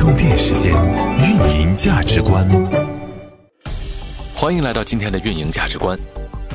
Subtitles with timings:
[0.00, 0.72] 充电时间，
[1.18, 2.48] 运营价值观。
[4.34, 5.94] 欢迎来到今天的运营价值观。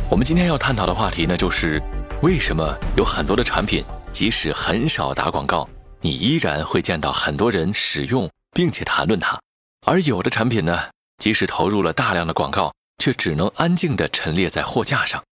[0.10, 1.80] 我们今天要探讨的话题呢，就是
[2.24, 5.70] 为什么有很多的产品，即使很少打广告，
[6.02, 9.38] 你依然会见到很多人使用并且谈论它；
[9.86, 10.90] 而有的产品呢，
[11.20, 15.24] 即使投入了大量的广告，却只能安静地陈列在货架上。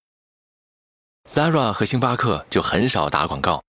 [1.28, 3.64] Zara 和星巴克就很少打广告，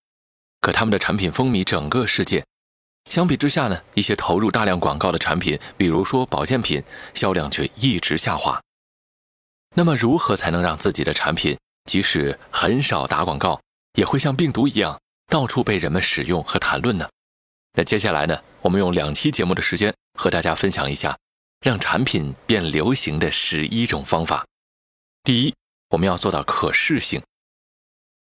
[0.61, 2.45] 可他们的产品风靡整个世界。
[3.11, 6.83] 相比之下呢，一些投入大量广告的产品，比如说保健品，
[7.15, 8.61] 销量却一直下滑。
[9.77, 13.61] 那么，如何才能让自己的产品即使很少打广告，
[13.95, 17.09] 也会像病毒一样到处被人们使用和谈论呢？
[17.77, 21.19] 那接下来呢，我们用两期节目的时间和大家分享一下
[21.61, 24.47] 让产品变流行的十一种方法。
[25.25, 25.55] 第一，
[25.91, 27.23] 我们要做到可视性。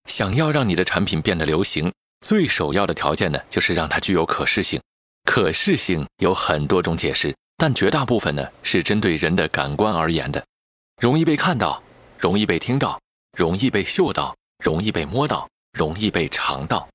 [0.05, 1.93] 想要让你的产品变得流行。
[2.21, 4.79] 最首要的条件呢，就是让它具有可视性。
[5.25, 10.43] 可视性有很多种解释，但绝大部分呢是针对人的感官而言的，
[11.01, 11.81] 容易被看到，
[12.17, 12.99] 容易被听到，
[13.37, 16.87] 容易被嗅到，容易被摸到，容易被尝到。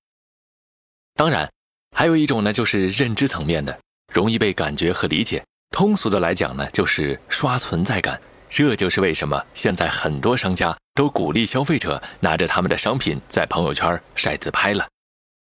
[1.15, 1.51] 当然，
[1.97, 3.79] 还有一种呢，就是认知层面的，
[4.13, 5.45] 容易被感觉和理解。
[5.71, 8.21] 通俗的来讲呢，就是刷存在感。
[8.49, 14.87] 这就是为什么现在很多商家都鼓励消费者拿着他们的商品在朋友圈晒自拍了。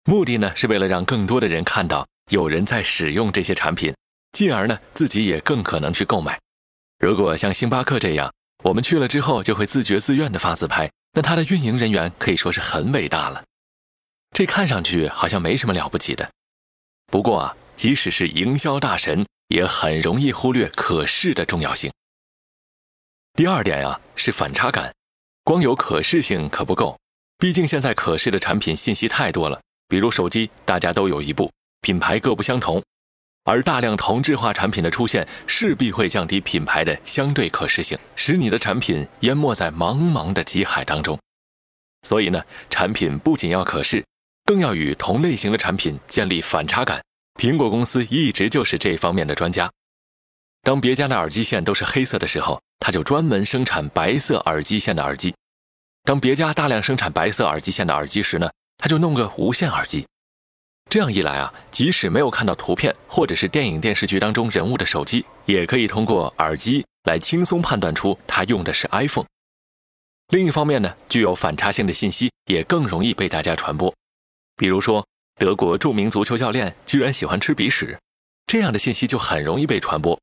[0.06, 3.94] 目的呢，是为了让更多的人看到有人在使用这些产品，
[4.32, 6.40] 进而呢，自己也更可能去购买。
[7.00, 13.44] 如果像星巴克这样，我们去了之后就会自觉自愿的发自拍，那它的运营人员可以说是很伟大了。
[14.36, 16.32] 这看上去好像没什么了不起的，
[17.08, 21.92] 不过啊，即使是营销大神，也很容易忽略可视的重要性。
[23.34, 24.94] 第二点呀，是反差感，
[25.44, 27.00] 光有可视性可不够，
[27.38, 29.62] 毕竟现在可视的产品信息太多了。
[29.92, 32.82] 比如手机，大家都有一部，品牌各不相同，
[33.44, 41.20] 而大量同质化产品的出现，势必会降低品牌的相对可视性，使你的产品淹没在茫茫的极海当中。
[42.04, 44.02] 所以呢，产品不仅要可视，
[44.46, 47.04] 更要与同类型的产品建立反差感。
[47.38, 49.70] 苹果公司一直就是这方面的专家。
[50.64, 55.34] 当别家的耳机线都是黑色的时候，他就专门生产白色耳机线的耳机；
[56.06, 58.50] 当别家大量生产白色耳机线的耳机时呢？
[58.82, 60.08] 他就弄个无线耳机，
[60.90, 69.28] 这样一来啊，即使没有看到图片或者是电影电视剧当中人物的手机，也可以通过耳机来轻松判断出他用的是 iPhone。
[70.30, 73.94] 另一方面呢，具有反差性的信息也更容易被大家传播。
[74.58, 75.06] 比如说，
[75.38, 78.00] 德国著名足球教练居然喜欢吃鼻屎，
[78.48, 80.20] 这样的信息就很容易被传播，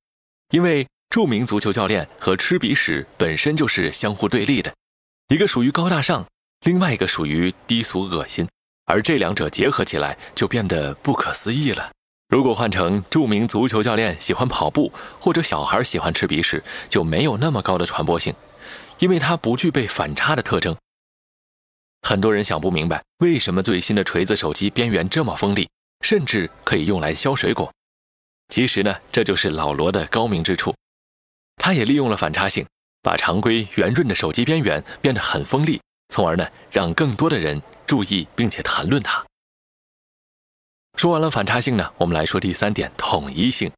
[0.51, 4.75] 因为著名足球教练和吃鼻屎本身就是相互对立的，
[5.29, 6.27] 一个属于高大上。
[6.63, 8.49] 另外一个属于低俗恶心，
[8.87, 11.91] 而这两者结合起来就变得不可思议了。
[12.29, 18.35] 如果换成著名足球教练喜欢跑步，或者小孩喜欢吃鼻屎，就没有那么高的传播性，
[18.99, 20.77] 因为它不具备反差的特征。
[22.03, 25.69] 很多人想不明白，为什么最新的锤子手机边缘这么锋利，
[26.03, 27.73] 甚至可以用来削水果。
[28.49, 30.75] 其实呢，这就是老罗的高明之处，
[31.57, 32.67] 他也利用了反差性，
[33.03, 35.81] 把常规圆润的手机边缘变得很锋利。
[36.09, 39.25] 从而呢，让更多的人注意并且谈论它。
[40.97, 43.71] 说完了反差性呢，我们来说第三点：统一性。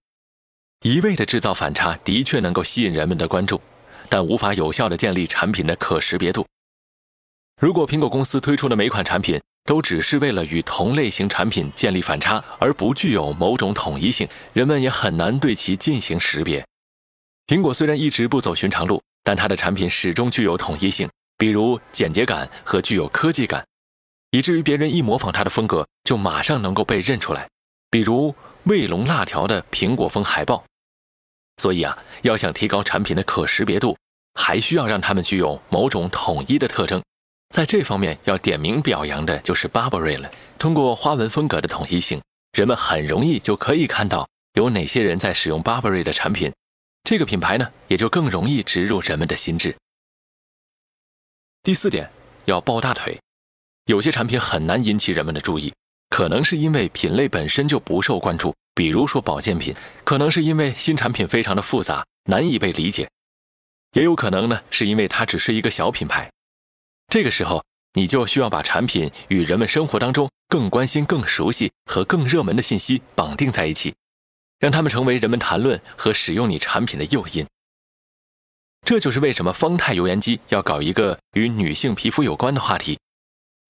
[0.82, 3.60] 一味的制造反差的确能够吸引人们的关注，
[4.08, 6.46] 但无法有效的建立产品的可识别度。
[7.60, 16.64] 如果苹果公司推出的每款产品都只是为了与同类型产品建立反差，而不具有某种统一性，人们也很难对其进行识别。
[17.46, 21.06] 苹果虽然一直不走寻常路，但它的产品始终具有统一性。
[21.40, 23.64] 比如简洁感和具有科技感，
[24.30, 27.48] 以至于别人一模仿它的风格，就马上能够被认出来。
[27.90, 28.34] 比如
[28.64, 30.62] 卫龙辣条的苹果风海报。
[31.56, 33.96] 所以啊，要想提高产品的可识别度，
[34.34, 37.02] 还需要让它们具有某种统一的特征。
[37.54, 40.30] 在这方面要点名表扬的就是 Burberry 了。
[40.58, 42.20] 通过花纹风格的统一性，
[42.52, 46.52] 人们很容易就可以看到有哪些人在使用 Burberry 的产品，
[47.02, 49.74] 这个品牌呢，也就更容易植入人们的心智。
[51.62, 52.08] 第四点，
[52.46, 53.20] 要抱大腿。
[53.84, 55.70] 有些产品很难引起人们的注意，
[56.08, 63.06] 可能是因为品类本身就不受关注，比如说保健品；可能是因为新产品非常的复杂，难以被理解；
[63.92, 66.32] 也有可能呢，是因为它只是一个小品牌。
[67.08, 67.62] 这个时候，
[67.92, 73.94] 你就需要把产品与人们生活当中更关心、更熟悉和更热门的信息绑定在一起，
[74.58, 77.46] 让他们成为人们谈论和使用你产品的诱因。
[78.90, 82.98] 这就是为什么方太油烟机要搞一个与女性皮肤有关的话题，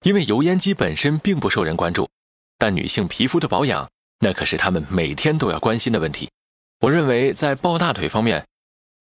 [0.02, 2.08] 因为油烟机本身并不受人关注，
[2.56, 3.86] 但女性皮肤的保养
[4.20, 6.30] 那可是他们每天都要关心的问题。
[6.80, 8.42] 我认为在抱大腿方面，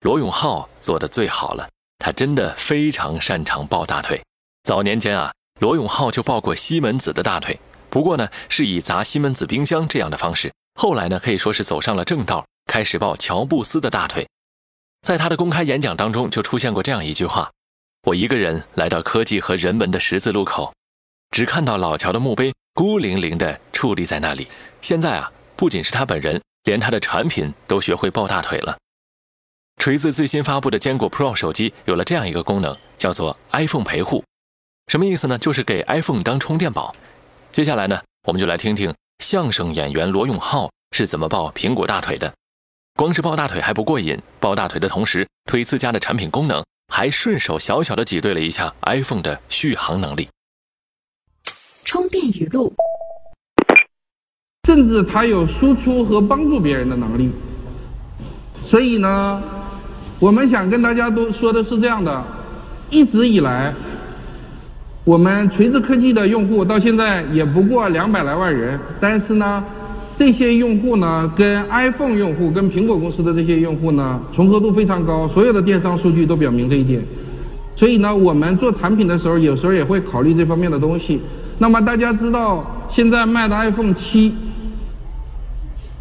[0.02, 1.70] 罗永浩做的最好了。
[2.00, 4.22] 他真的非常擅长抱大腿。
[4.66, 5.32] 早年间啊，
[5.62, 7.58] 罗永浩就抱过西门子的大腿，
[7.90, 10.52] 不过呢，是以砸西门子冰箱这样的方式。
[10.76, 14.28] 后来呢，可以说是走上了正道，开始抱乔布斯的大腿。
[15.02, 17.52] 在他的公开演讲当中，就出现过这样一句话
[18.04, 20.74] ：“我一个人来到科技和人文的十字路口，
[21.32, 24.48] 只看到老乔的墓碑孤零零地矗立在那里。
[24.82, 28.78] 现在啊，不仅是他本人，连他的产品都学会抱大腿了。”
[29.82, 34.24] 锤子最新发布的坚果 Pro 手机有了这样一个功能，叫做 iPhone 陪护。
[34.88, 35.38] 什么意思呢？
[35.38, 36.94] 就是给 iPhone 当充电宝。
[37.52, 42.34] 接下来呢，我们就来听听相声演员罗永浩是怎么抱苹果大腿的。
[43.00, 46.62] 光是抱大腿还不过瘾，抱大腿的同时推自家的产品功能，
[46.94, 50.28] 还顺手小小的挤兑了一下 iPhone 的续航能力。
[51.86, 52.74] 充电语录，
[54.68, 57.32] 甚至它有输出和帮助别人的能力。
[58.66, 59.42] 所以呢。
[60.20, 62.22] 我们想跟大家都说的是这样的：
[62.90, 63.74] 一直以来，
[65.06, 69.64] 我们锤子科技的用户到现在也不过两百来万人，但是呢，
[70.20, 75.26] 这些用户呢，跟 iPhone 用户、跟苹果公司的这些用户呢，重合度非常高。
[75.26, 77.02] 所有的电商数据都表明这一点。
[77.74, 81.22] 所以呢，我们做产品的时候，有时候也会考虑这方面的东西。
[81.58, 84.34] 那么大家知道，现在卖的 iPhone 七，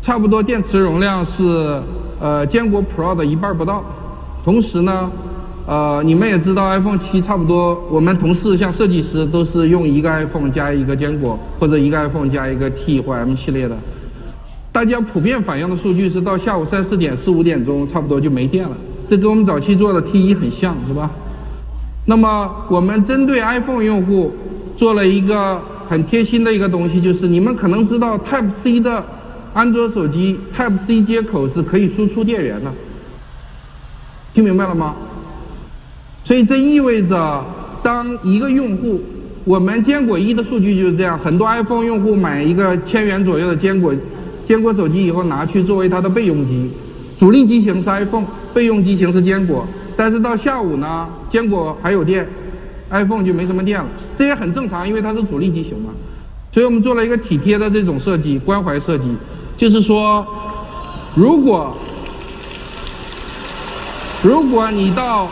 [0.03, 1.81] 差不多电池容量是
[2.21, 3.85] 呃坚果 Pro 的一半不到。
[4.45, 5.09] 同时呢，
[5.65, 13.77] 呃，你们也知道，iPhone 七差不多，我们同事像设计师都是用一个 iPhone 加一个坚果，或者一个 iPhone 加一个 T 或 M 系列的。
[14.71, 18.77] 大家普遍反映的数据是到下午三四点、四五点钟，差不多就没电了。
[19.09, 21.11] 这跟我们早期做的 T 一很像，是吧？
[22.05, 24.33] 那么我们针对 iPhone 用户
[24.77, 29.05] 做了一个很贴心的一个东西，就是你们可能知道，Type C 的
[29.53, 32.71] 安卓手机 Type C 接口是可以输出电源的。
[34.35, 34.95] 听明白了吗？
[36.25, 37.45] 所以这意味着，
[37.83, 39.01] 当一个用户，
[39.45, 43.93] 我们坚果一的数据就是这样，很多 iPhone 用户买一个千元左右的坚果，
[44.49, 46.71] 坚果手机以后拿去作为它的备用机，
[47.19, 48.25] 主力机型是 iPhone，
[48.55, 52.27] 备用机型是坚果，但是到下午呢，坚果还有电
[52.89, 53.87] ，iPhone 就没什么电了，
[54.17, 55.91] 这也很正常，因为它是主力机型嘛。
[56.51, 59.05] 所以我们做了一个体贴的这种设计，关怀设计，
[59.59, 60.27] 就是说，
[61.15, 61.77] 如果。
[64.23, 65.29] 如果你到，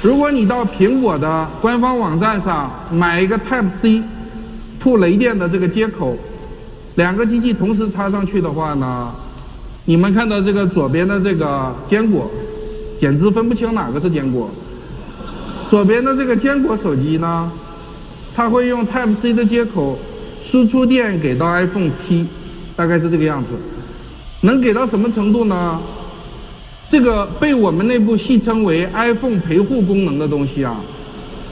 [0.00, 4.02] 如果你到苹果的官方网站上买一个 Type C
[4.80, 6.16] 吐雷电的这个接口，
[6.98, 9.08] 两个机器同时插上去的话呢，
[9.84, 12.28] 你们看到这个左边的这个坚果，
[13.00, 14.50] 简直分不清哪个是坚果。
[15.70, 17.48] 左边的这个坚果手机呢，
[18.34, 19.96] 它会用 Type C 的接口
[20.42, 22.26] 输出电给到 iPhone 七，
[22.74, 23.50] 大概是这个样子，
[24.40, 25.78] 能给到什么程度呢？
[26.90, 30.80] 这个被我们内部戏称为 iPhone 陪护功能的东西啊，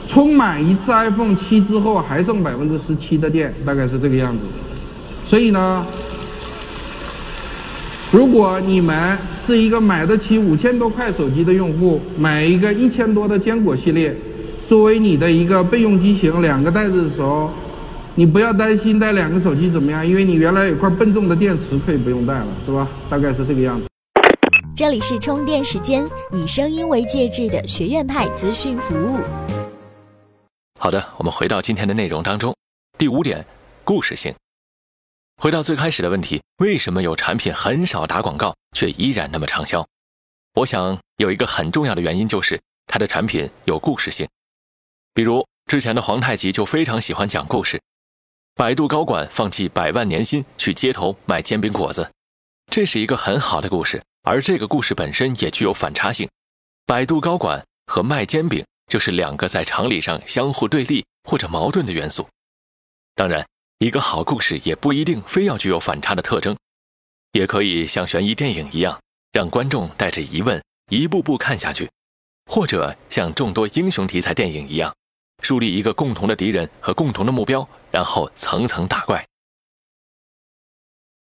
[0.09, 4.39] 充满一次 iPhone 七之后还剩百分之十七的电，大概是这个样子。
[5.27, 5.85] 所以呢，
[8.11, 14.15] 如果你们是一个买得起五千多块手机的用户，买一个一千多的坚果系列，
[14.69, 17.51] 作为你的一个备用机型，两个袋子的时候，
[18.15, 22.87] 你不要担心带两个手机怎么样，因为你原来有块笨重的电池可以不用带了，是吧？
[23.09, 23.85] 大概是这个样子。
[24.73, 29.19] 这里是充电时间，以声音为介质的学院派资讯服务。
[30.79, 32.55] 好的，我们回到今天的内容当中。
[32.97, 33.45] 第五点，
[33.83, 34.33] 故事性。
[35.39, 39.87] 回到最开始的问题，为什么有产品很少打广告，却依然那么畅销？
[40.55, 44.27] 我想有一个很重要的原因就是它的产品有故事性。
[45.13, 47.79] 比如之前的皇太极就非常喜欢讲故事。
[48.55, 52.11] 百度高管放弃百万年薪去街头卖煎饼果子，
[52.71, 54.01] 这是一个很好的故事。
[54.23, 56.27] 而这个故事本身也具有反差性，
[56.87, 62.27] 百度高管和卖煎饼就是两个在常理上相互对立或者矛盾的元素。
[63.13, 63.47] 当然，
[63.79, 66.57] 一个好故事也不一定非要具有反差的特征，
[67.33, 68.99] 也可以像悬疑电影一样，
[69.31, 71.87] 让观众带着疑问一步步看下去，
[72.47, 74.95] 或者像众多英雄题材电影一样，
[75.43, 79.23] 树立一个共同的敌人和共同的目标，然后层层打怪。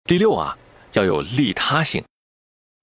[0.05, 0.57] 第六啊，
[0.93, 2.05] 要有利他性。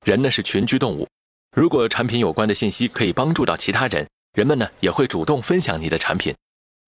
[0.05, 1.07] 人呢是群居动物，
[1.55, 6.35] 如果产品有关的信息可以帮助到其他人，人们呢也会主动分享你的产品，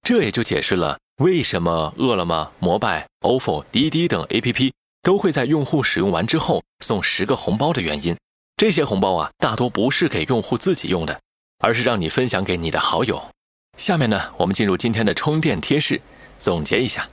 [0.04, 4.72] 这也就解释了为什么饿了么、摩拜、ofo、滴滴等 APP
[5.02, 8.16] 都会在用户使用完之后送十个红包的原因。
[8.56, 11.20] 这些红包啊，大多不是给用户自己用的，
[11.58, 13.32] 而是让你分享给你的好友。
[13.78, 16.00] 下面呢，我们进入今天的充电贴士，
[16.38, 17.10] 总结一下：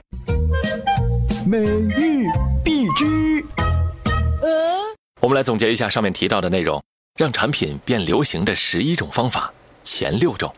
[1.47, 2.27] 美玉。
[2.63, 3.43] 必知。
[5.21, 6.83] 我们来总结一下上面提到的内容，
[7.15, 9.51] 让产品变流行的十一种方法，
[9.83, 10.53] 前六种。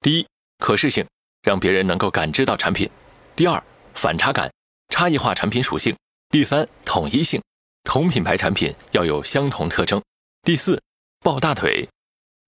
[0.00, 0.26] 第一，
[0.58, 1.06] 可视性，
[1.42, 2.88] 让别人能够感知到产品；
[3.36, 3.62] 第二，
[3.94, 4.50] 反差感，
[4.88, 5.94] 差异化产品属性；
[6.30, 7.42] 第三，统一性，
[7.84, 10.00] 同品牌产品要有相同特征；
[10.42, 10.80] 第四，
[11.20, 11.88] 抱大腿，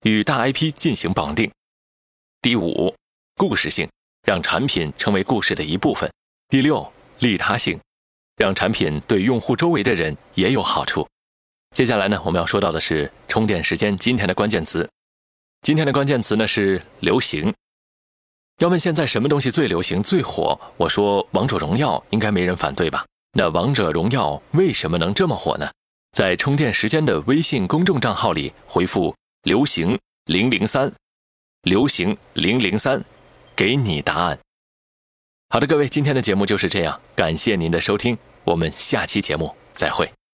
[0.02, 1.50] 与大 IP 进行绑定；
[2.40, 2.94] 第五，
[3.36, 3.88] 故事性，
[4.26, 6.08] 让产品成为故事的一部分；
[6.48, 7.78] 第六，利他性。
[8.36, 11.08] 让产品对用户周围的人也有好处。
[11.72, 14.90] 接下来呢，我们要说到的是充电时间今天的关键词。
[15.62, 17.54] 今天的关键词呢是流行。
[18.58, 20.58] 要问现在什么东西最流行、最火？
[20.76, 23.04] 我说王者荣耀应该没人反对吧？
[23.32, 25.68] 那王者荣耀为什么能这么火呢？
[26.12, 30.92] 在充电时间的微信公众账号里回复“流行零零三”，
[31.62, 33.04] 流行零零三，
[33.56, 34.38] 给你答案。
[35.48, 40.14] 好的，各位，今天的节目就是这样，感谢您的收听，我们下期节目再会。